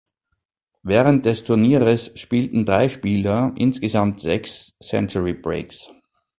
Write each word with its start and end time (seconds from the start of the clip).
Während 0.81 1.27
des 1.27 1.43
Turnieres 1.43 2.09
spielten 2.19 2.65
drei 2.65 2.89
Spieler 2.89 3.53
insgesamt 3.55 4.19
sechs 4.21 4.73
Century 4.79 5.35
Breaks. 5.35 5.91